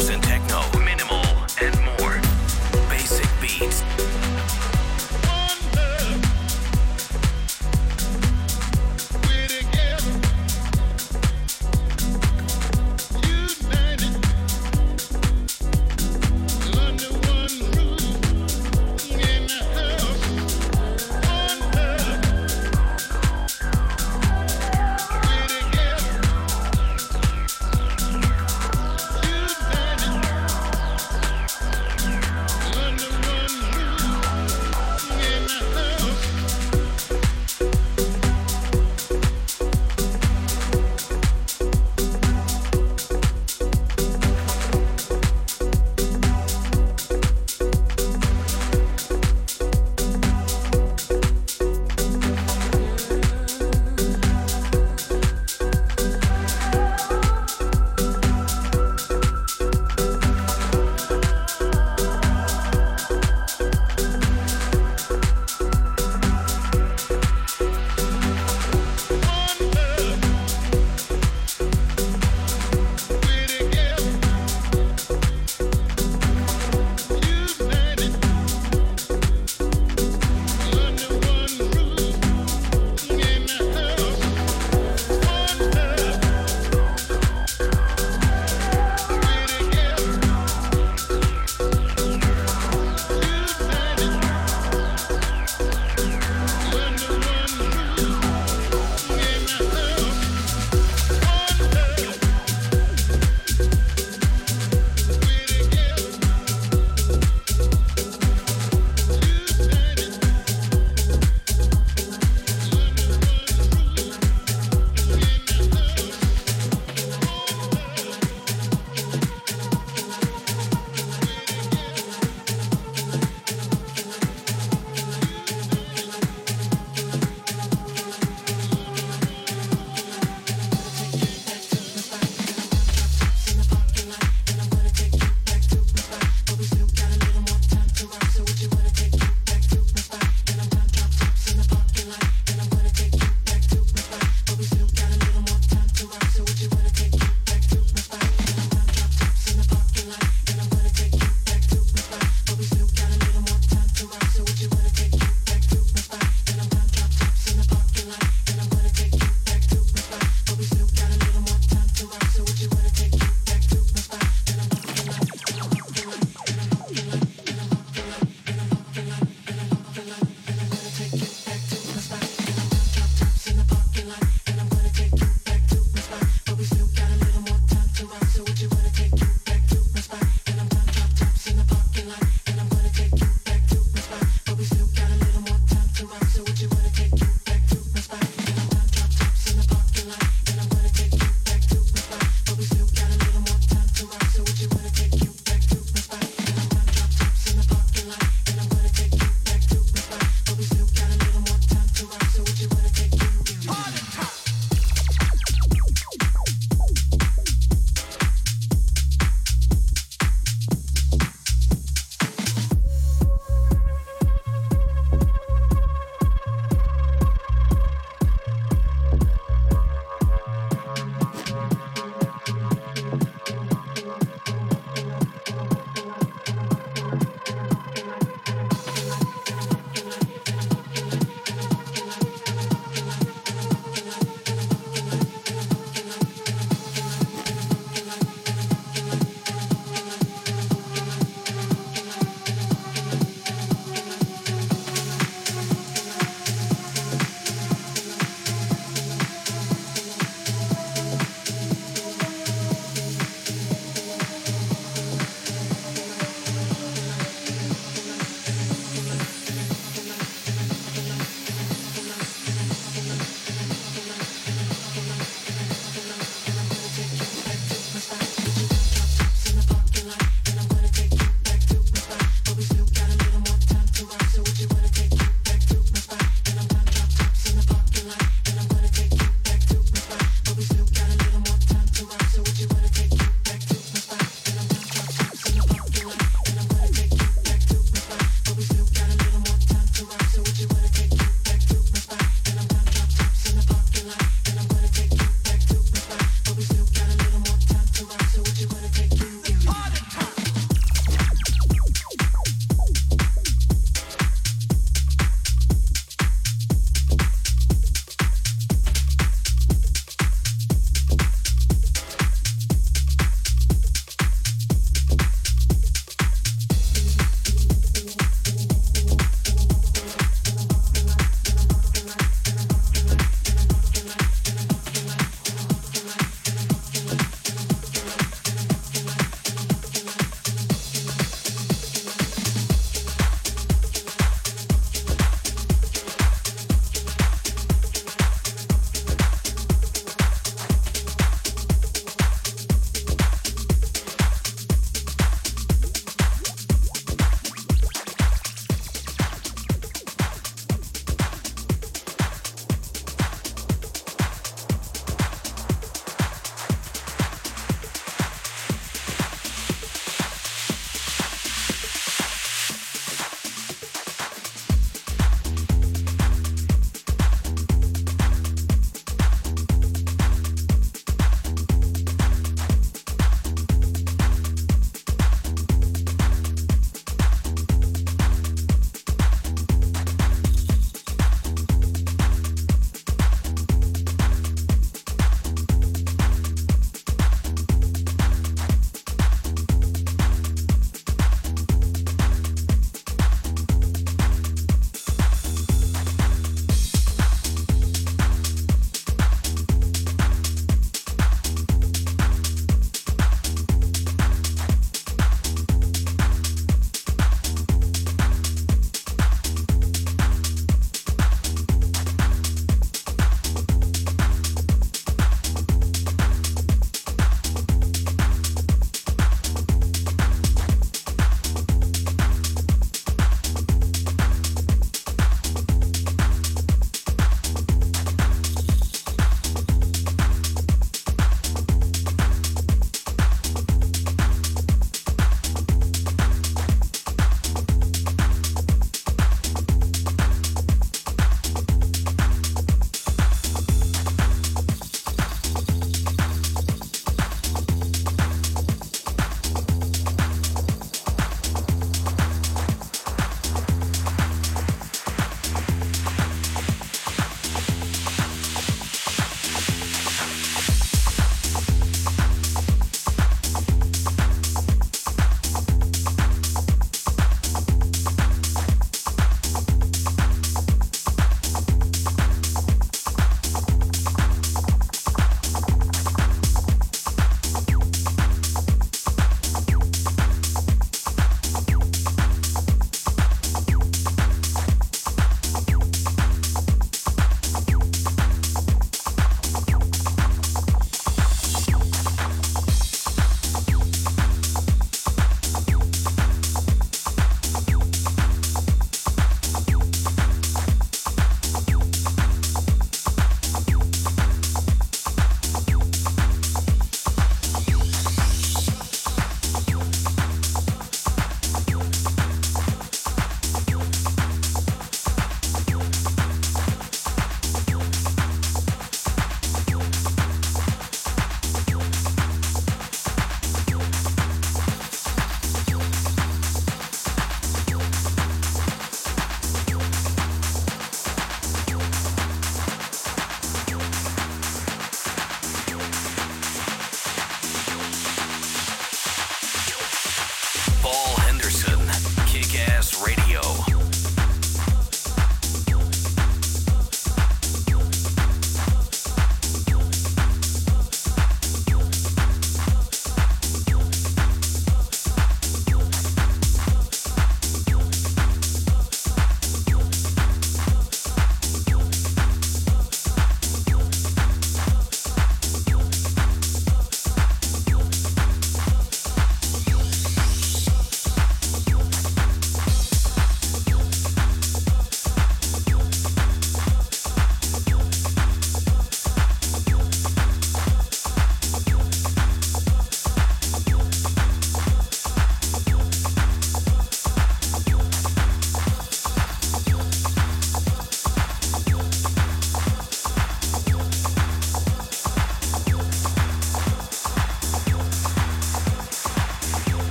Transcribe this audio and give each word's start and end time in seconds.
thousand 0.00 0.22
ten. 0.22 0.39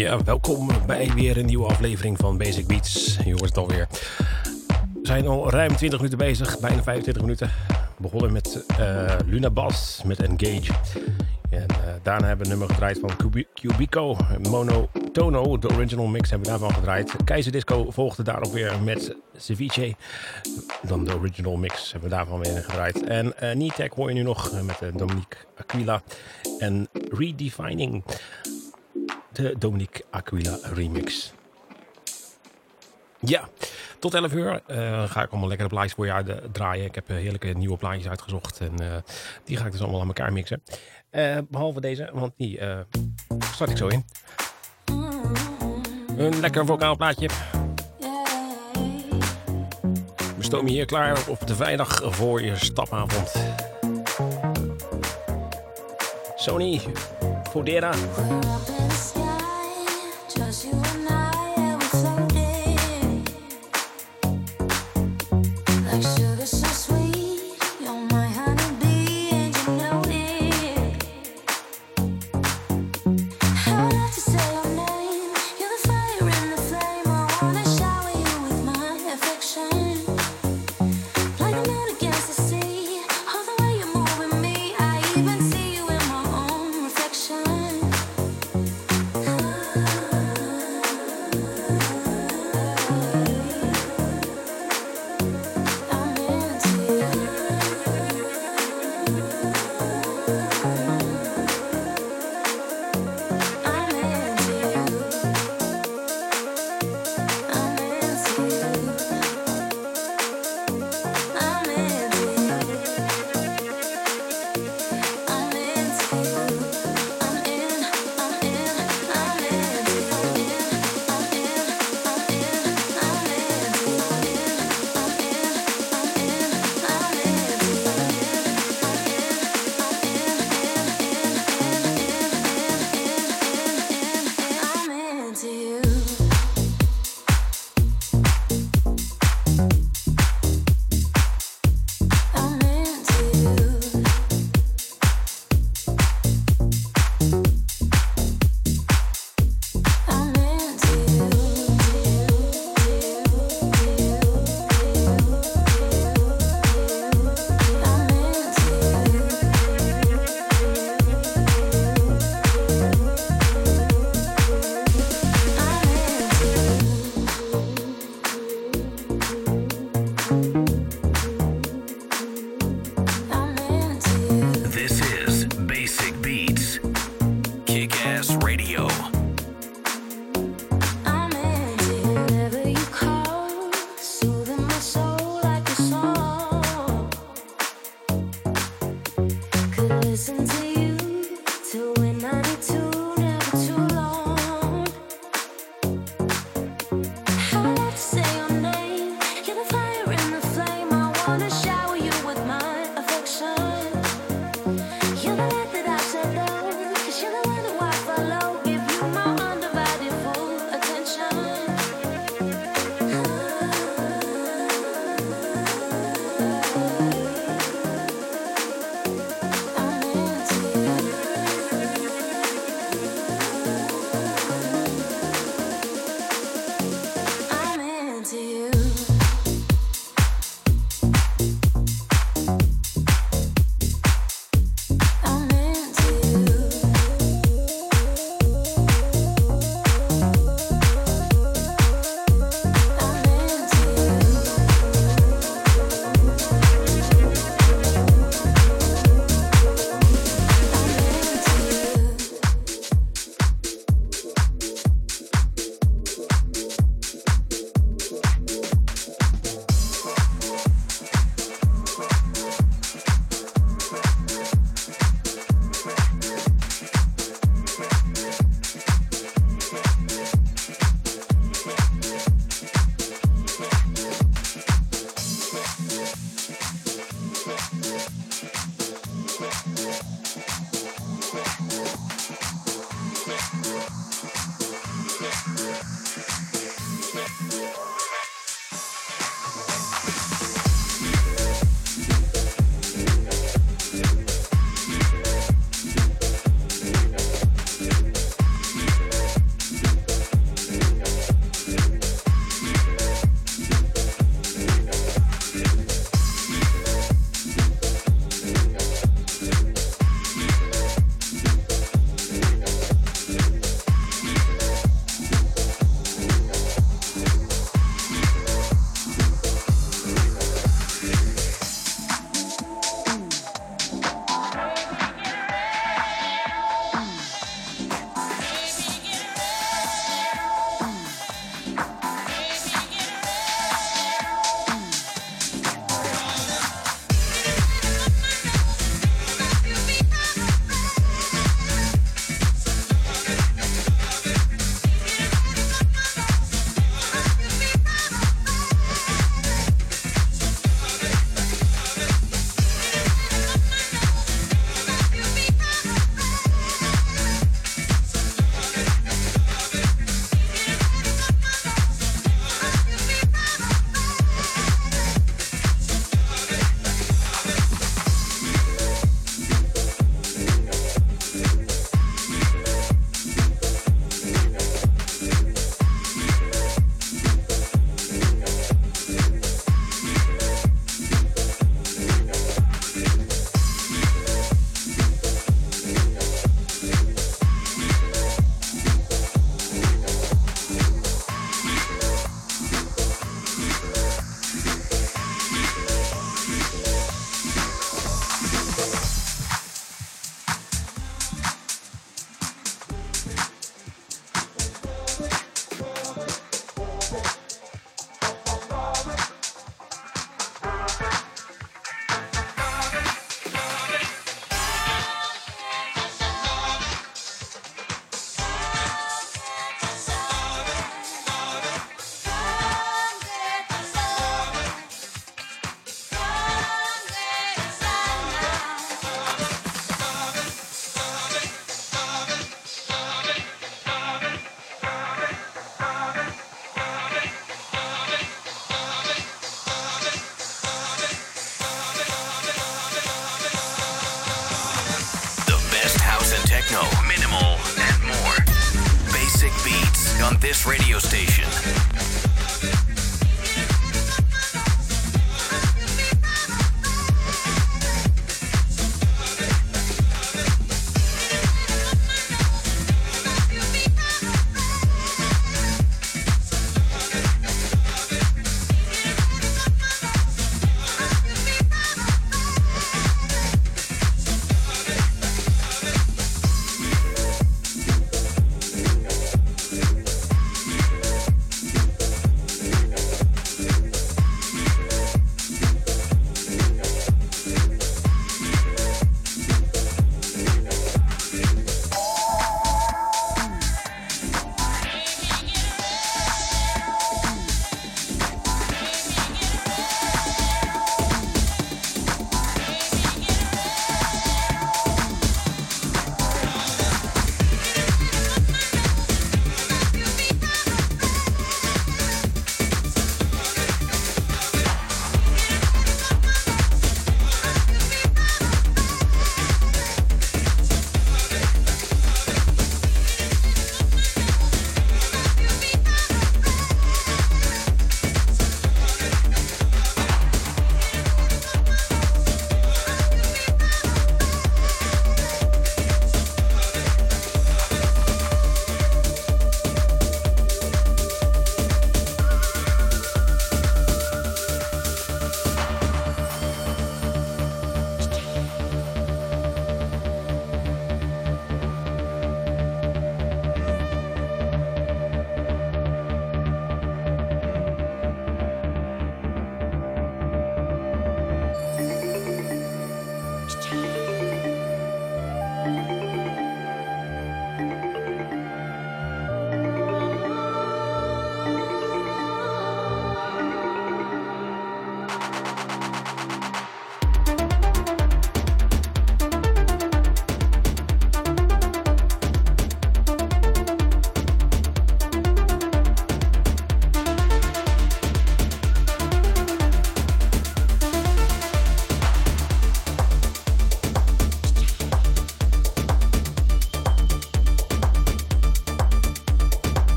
Ja, 0.00 0.22
welkom 0.24 0.68
bij 0.86 1.10
weer 1.14 1.36
een 1.36 1.46
nieuwe 1.46 1.66
aflevering 1.66 2.18
van 2.18 2.38
Basic 2.38 2.66
Beats. 2.66 3.16
Je 3.24 3.30
hoort 3.30 3.44
het 3.44 3.56
alweer. 3.56 3.88
We 4.92 5.00
zijn 5.02 5.26
al 5.26 5.50
ruim 5.50 5.76
20 5.76 5.98
minuten 5.98 6.18
bezig, 6.18 6.58
bijna 6.58 6.82
25 6.82 7.22
minuten. 7.22 7.50
Begonnen 7.98 8.32
met 8.32 8.64
uh, 8.80 9.16
Luna 9.26 9.50
Bass 9.50 10.02
met 10.02 10.20
Engage. 10.22 10.72
En 11.50 11.66
uh, 11.70 11.76
daarna 12.02 12.26
hebben 12.26 12.46
we 12.46 12.52
een 12.52 12.58
nummer 12.58 12.68
gedraaid 12.68 12.98
van 12.98 13.10
Cubico, 13.54 14.16
Mono 14.48 14.88
Tono. 15.12 15.58
De 15.58 15.68
original 15.68 16.06
mix 16.06 16.30
hebben 16.30 16.50
we 16.50 16.58
daarvan 16.58 16.74
gedraaid. 16.74 17.16
Keizer 17.24 17.52
Disco 17.52 17.90
volgde 17.90 18.22
daarop 18.22 18.52
weer 18.52 18.72
met 18.84 19.16
Ceviche. 19.36 19.94
Dan 20.82 21.04
de 21.04 21.14
original 21.14 21.56
mix 21.56 21.92
hebben 21.92 22.10
we 22.10 22.16
daarvan 22.16 22.40
weer 22.40 22.62
gedraaid. 22.62 23.04
En 23.04 23.32
uh, 23.42 23.52
Nitec 23.54 23.92
hoor 23.92 24.08
je 24.08 24.14
nu 24.14 24.22
nog 24.22 24.52
met 24.62 24.98
Dominique 24.98 25.36
Aquila 25.56 26.02
en 26.58 26.88
Redefining 27.10 28.02
de 29.40 29.54
Dominique 29.58 30.04
Aquila 30.10 30.58
remix. 30.62 31.32
Ja, 33.20 33.48
tot 33.98 34.14
11 34.14 34.32
uur 34.32 34.60
uh, 34.70 35.10
ga 35.10 35.22
ik 35.22 35.30
allemaal 35.30 35.48
lekkere 35.48 35.68
plaatjes 35.68 35.92
voor 35.92 36.06
je 36.06 36.42
draaien. 36.52 36.84
Ik 36.84 36.94
heb 36.94 37.08
heerlijke 37.08 37.48
nieuwe 37.48 37.76
plaatjes 37.76 38.08
uitgezocht 38.08 38.60
en 38.60 39.02
die 39.44 39.56
ga 39.56 39.66
ik 39.66 39.72
dus 39.72 39.80
allemaal 39.80 40.00
aan 40.00 40.06
elkaar 40.06 40.32
mixen. 40.32 40.62
Behalve 41.48 41.80
deze, 41.80 42.10
want 42.12 42.32
die 42.36 42.60
start 43.52 43.70
ik 43.70 43.76
zo 43.76 43.86
in. 43.86 44.04
Een 46.16 46.40
lekker 46.40 46.66
vocaal 46.66 46.96
plaatje. 46.96 47.28
We 50.36 50.46
stomen 50.46 50.70
hier 50.70 50.86
klaar 50.86 51.28
op 51.28 51.46
de 51.46 51.54
vrijdag 51.54 52.00
voor 52.04 52.42
je 52.42 52.56
stapavond. 52.56 53.32
Sony, 56.36 56.80
Fodera. 57.50 57.92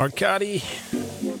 Arcadi 0.00 0.62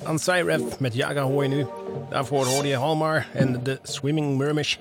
aan 0.02 0.18
Cyref 0.18 0.78
met 0.78 0.94
Jaga 0.94 1.22
hoor 1.22 1.42
je 1.42 1.48
nu. 1.48 1.66
Daarvoor 2.10 2.46
hoorde 2.46 2.68
je 2.68 2.76
Halmar 2.76 3.26
en 3.32 3.62
de 3.62 3.78
Swimming 3.82 4.38
Mermish. 4.38 4.76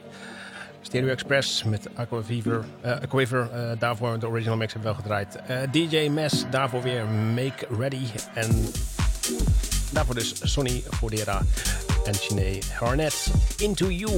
Stereo 0.82 1.10
Express 1.10 1.64
met 1.64 1.88
Aquaviver. 1.96 2.66
Uh, 2.86 2.96
uh, 3.32 3.72
daarvoor 3.80 4.20
de 4.20 4.28
original 4.28 4.58
mix 4.58 4.74
hebben 4.74 4.92
we 4.92 4.98
wel 4.98 5.04
gedraaid. 5.04 5.36
Eh, 5.36 5.72
DJ 5.72 6.10
Mess, 6.10 6.46
daarvoor 6.50 6.82
weer 6.82 7.06
Make 7.06 7.68
Ready. 7.78 8.06
En 8.34 8.66
daarvoor 9.92 10.16
dus 10.16 10.54
Sonny 10.54 10.84
Fodera 10.90 11.42
en 12.06 12.14
Sinead 12.14 12.66
Harnett. 12.66 13.32
Into 13.58 13.90
You. 13.90 14.12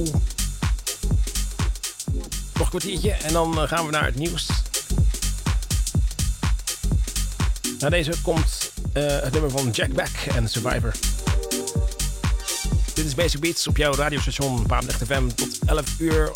Nog 2.54 2.62
een 2.62 2.68
kwartiertje 2.68 3.12
en 3.12 3.32
dan 3.32 3.68
gaan 3.68 3.84
we 3.84 3.90
naar 3.90 4.04
het 4.04 4.16
nieuws. 4.16 4.50
Na 7.78 7.88
deze 7.88 8.22
komt 8.22 8.61
het 9.00 9.32
nummer 9.32 9.50
van 9.50 9.70
Jack 9.70 9.92
Beck 9.92 10.26
en 10.34 10.48
Survivor. 10.48 10.92
Dit 12.94 13.04
is 13.04 13.14
Basic 13.14 13.40
Beats 13.40 13.66
op 13.66 13.76
jouw 13.76 13.94
radiostation 13.94 14.66
Paamlicht 14.66 15.04
FM 15.04 15.26
tot 15.28 15.58
11 15.66 15.94
uur. 15.98 16.30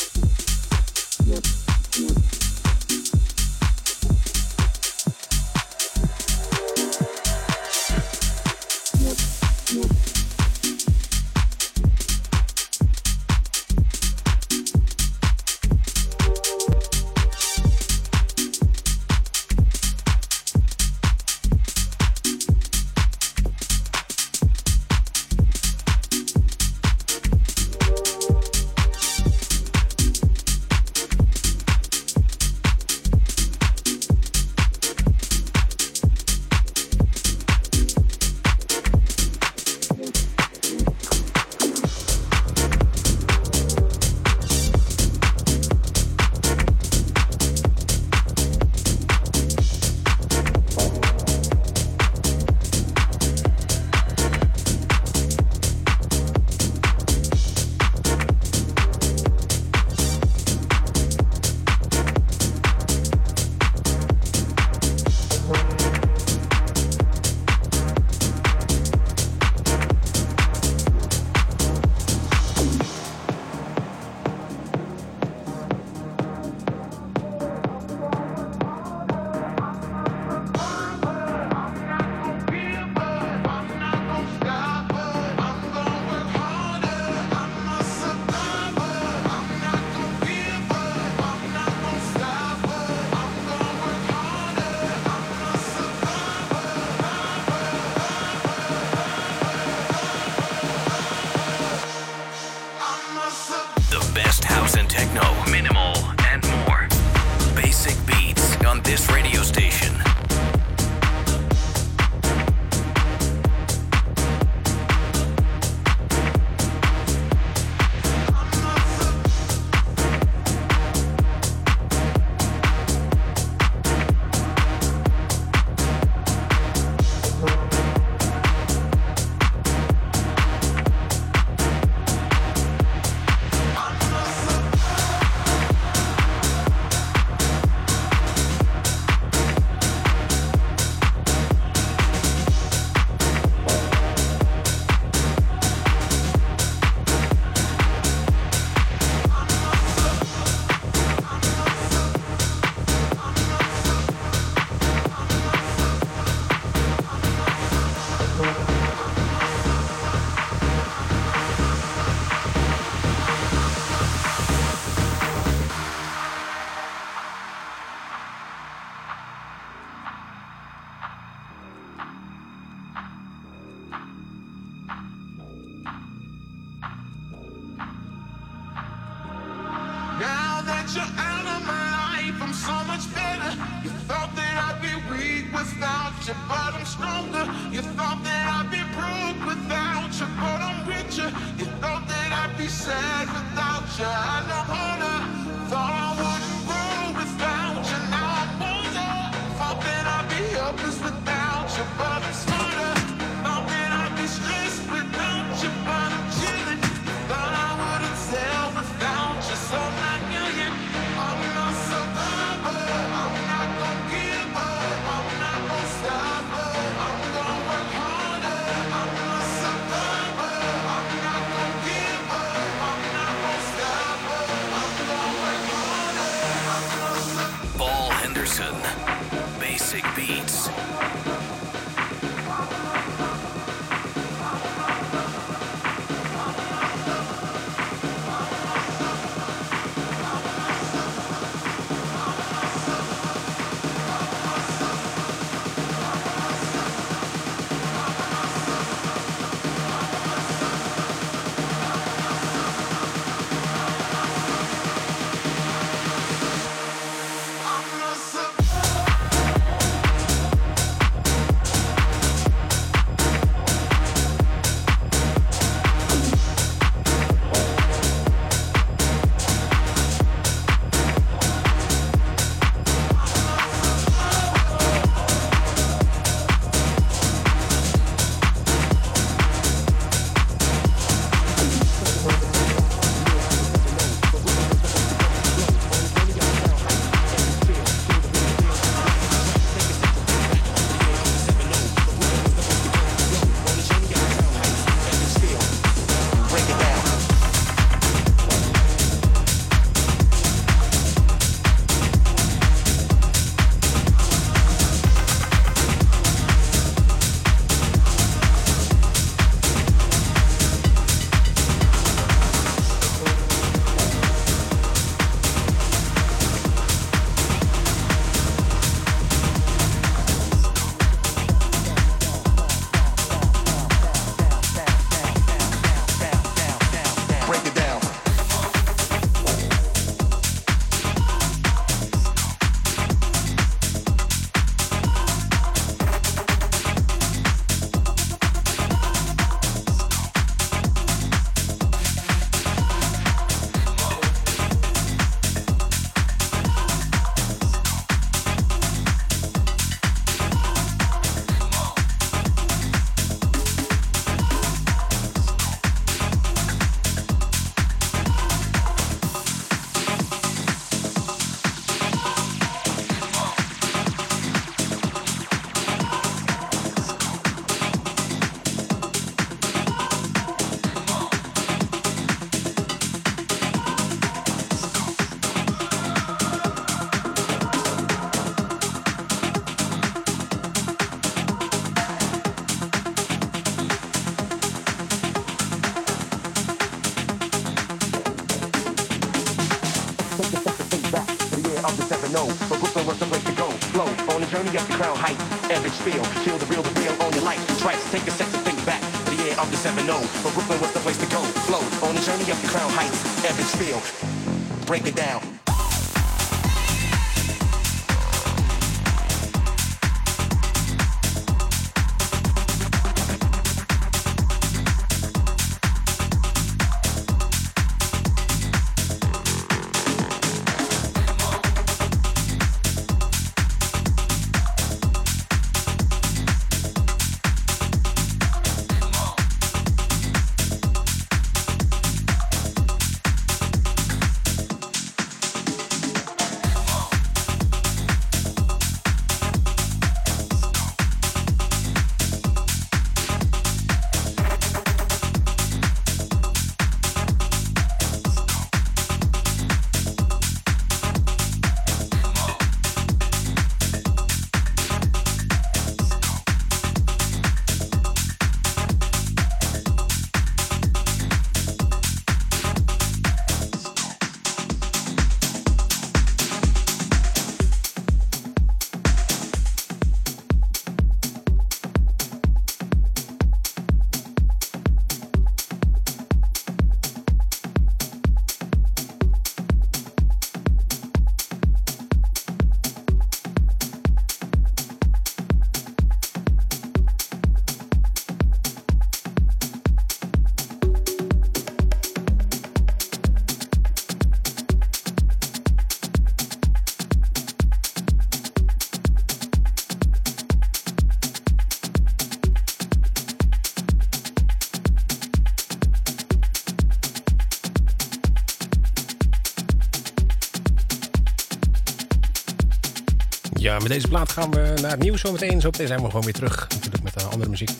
Met 513.88 513.94
deze 513.94 514.08
plaat 514.08 514.32
gaan 514.32 514.50
we 514.50 514.74
naar 514.80 514.90
het 514.90 515.02
nieuws 515.02 515.20
zometeen. 515.20 515.60
Zometeen 515.60 515.86
zijn 515.86 516.00
we 516.00 516.06
gewoon 516.06 516.24
weer 516.24 516.32
terug, 516.32 516.66
natuurlijk 516.68 517.02
met 517.02 517.22
uh, 517.22 517.28
andere 517.28 517.50
muziek. 517.50 517.70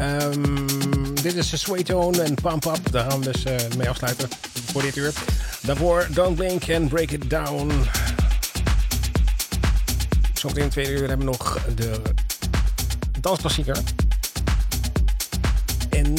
Um, 0.00 1.14
dit 1.22 1.34
is 1.34 1.60
Sway 1.60 1.82
Tone 1.82 2.22
en 2.22 2.34
Pump 2.34 2.64
Up. 2.64 2.92
Daar 2.92 3.10
gaan 3.10 3.20
we 3.20 3.32
dus 3.32 3.44
uh, 3.44 3.54
mee 3.76 3.88
afsluiten 3.88 4.28
voor 4.72 4.82
dit 4.82 4.96
uur. 4.96 5.12
Daarvoor 5.60 6.06
Don't 6.10 6.36
Blink 6.36 6.70
and 6.70 6.88
Break 6.88 7.10
It 7.10 7.30
Down. 7.30 7.72
Zometeen 10.34 10.62
in 10.62 10.68
de 10.68 10.74
tweede 10.74 10.92
uur 10.92 11.08
hebben 11.08 11.18
we 11.18 11.24
nog 11.24 11.58
de 11.74 12.02
dansklassieker. 13.20 13.78
En 15.90 16.14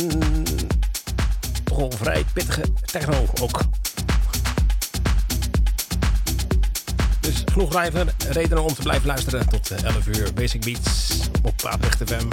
wel 1.76 1.91
vrij 1.91 2.24
pittige 2.34 2.61
techno 2.86 3.26
ook. 3.41 3.59
Genoeg 7.54 7.74
redenen 8.30 8.64
om 8.64 8.74
te 8.74 8.82
blijven 8.82 9.08
luisteren 9.08 9.49
tot 9.49 9.72
11 9.72 10.08
uur 10.08 10.34
Basic 10.34 10.64
Beats 10.64 11.20
op 11.43 11.54
Paaprecht 11.62 12.01
FM. 12.06 12.28